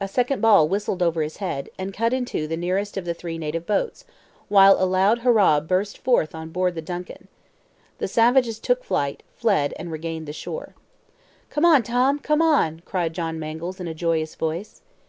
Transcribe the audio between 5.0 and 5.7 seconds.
hurrah